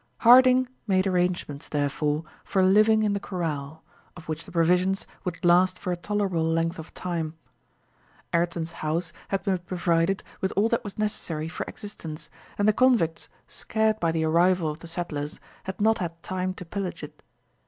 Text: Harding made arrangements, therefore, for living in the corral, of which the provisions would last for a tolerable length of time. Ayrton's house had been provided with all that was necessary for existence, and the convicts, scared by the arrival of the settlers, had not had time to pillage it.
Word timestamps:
Harding 0.21 0.67
made 0.87 1.05
arrangements, 1.05 1.67
therefore, 1.69 2.23
for 2.43 2.63
living 2.63 3.03
in 3.03 3.13
the 3.13 3.19
corral, 3.19 3.83
of 4.17 4.27
which 4.27 4.45
the 4.45 4.51
provisions 4.51 5.05
would 5.23 5.45
last 5.45 5.77
for 5.77 5.91
a 5.91 5.95
tolerable 5.95 6.43
length 6.43 6.79
of 6.79 6.91
time. 6.95 7.35
Ayrton's 8.33 8.71
house 8.71 9.13
had 9.27 9.43
been 9.43 9.59
provided 9.59 10.23
with 10.41 10.51
all 10.55 10.69
that 10.69 10.83
was 10.83 10.97
necessary 10.97 11.47
for 11.47 11.65
existence, 11.67 12.31
and 12.57 12.67
the 12.67 12.73
convicts, 12.73 13.29
scared 13.45 13.99
by 13.99 14.11
the 14.11 14.23
arrival 14.23 14.71
of 14.71 14.79
the 14.79 14.87
settlers, 14.87 15.39
had 15.65 15.79
not 15.79 15.99
had 15.99 16.23
time 16.23 16.55
to 16.55 16.65
pillage 16.65 17.03
it. 17.03 17.21